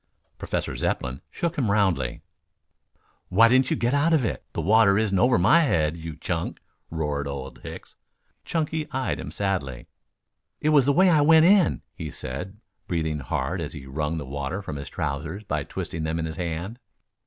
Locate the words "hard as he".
13.19-13.85